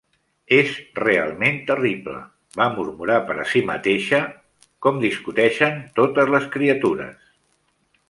[0.59, 0.69] "És
[0.99, 2.15] realment terrible",
[2.61, 4.25] va murmurar per a si mateixa,
[4.87, 7.35] "com discuteixen totes les criatures".